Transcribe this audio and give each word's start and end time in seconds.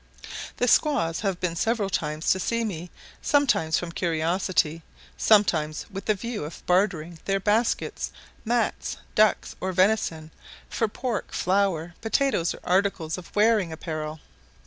The 0.57 0.67
squaws 0.67 1.19
have 1.19 1.39
been 1.39 1.55
several 1.55 1.91
times 1.91 2.31
to 2.31 2.39
see 2.39 2.63
me; 2.65 2.89
sometimes 3.21 3.77
from 3.77 3.91
curiosity, 3.91 4.81
sometimes 5.15 5.85
with 5.91 6.05
the 6.05 6.15
view 6.15 6.43
of 6.43 6.65
bartering 6.65 7.19
their 7.25 7.39
baskets, 7.39 8.11
mats, 8.43 8.97
ducks, 9.13 9.55
or 9.61 9.71
venison, 9.73 10.31
for 10.67 10.87
pork, 10.87 11.33
flour, 11.33 11.93
potatoes, 12.01 12.55
or 12.55 12.59
articles 12.63 13.19
of 13.19 13.35
wearing 13.35 13.71
apparel. 13.71 14.19